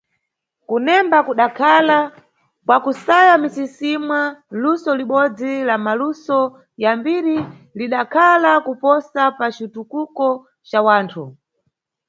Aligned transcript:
Kunemba 0.67 1.17
kudakhala, 1.27 1.97
kwa 2.67 2.77
kusaya 2.85 3.33
msisimwa, 3.41 4.21
luso 4.61 4.91
libodzi 4.99 5.53
la 5.67 5.75
maluso 5.85 6.39
ya 6.83 6.91
mbiri 6.99 7.37
lidakhala 7.77 8.51
kuposa 8.65 9.21
pa 9.37 9.47
citukuko 9.55 10.27
ca 10.69 10.79
wanthu. 10.85 11.25